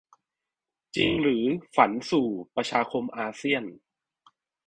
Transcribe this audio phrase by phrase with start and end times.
[0.95, 1.43] จริงหรือ
[1.75, 3.63] ฝันสู่ 'ประชาคมอาเซียน'?